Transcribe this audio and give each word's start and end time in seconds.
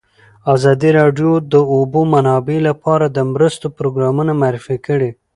ازادي 0.53 0.89
راډیو 0.99 1.31
د 1.41 1.43
د 1.53 1.55
اوبو 1.75 1.99
منابع 2.13 2.57
لپاره 2.69 3.05
د 3.09 3.17
مرستو 3.33 3.65
پروګرامونه 3.77 4.31
معرفي 4.41 4.77
کړي. 4.87 5.09